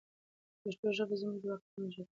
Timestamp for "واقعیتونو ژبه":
1.49-2.05